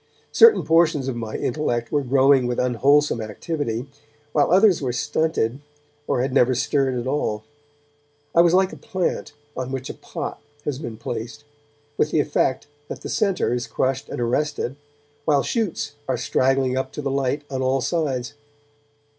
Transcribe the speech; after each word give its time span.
Certain 0.31 0.63
portions 0.63 1.07
of 1.07 1.15
my 1.15 1.35
intellect 1.35 1.91
were 1.91 2.01
growing 2.01 2.47
with 2.47 2.57
unwholesome 2.59 3.21
activity, 3.21 3.85
while 4.31 4.49
others 4.49 4.81
were 4.81 4.91
stunted, 4.91 5.59
or 6.07 6.23
had 6.23 6.33
never 6.33 6.55
stirred 6.55 6.99
at 6.99 7.05
all. 7.05 7.43
I 8.33 8.41
was 8.41 8.55
like 8.55 8.73
a 8.73 8.77
plant 8.77 9.33
on 9.55 9.71
which 9.71 9.91
a 9.91 9.93
pot 9.93 10.41
has 10.65 10.79
been 10.79 10.97
placed, 10.97 11.43
with 11.99 12.09
the 12.09 12.19
effect 12.19 12.65
that 12.87 13.01
the 13.01 13.09
centre 13.09 13.53
is 13.53 13.67
crushed 13.67 14.09
and 14.09 14.19
arrested, 14.19 14.75
while 15.25 15.43
shoots 15.43 15.91
are 16.07 16.17
straggling 16.17 16.75
up 16.75 16.91
to 16.93 17.03
the 17.03 17.11
light 17.11 17.43
on 17.51 17.61
all 17.61 17.79
sides. 17.79 18.33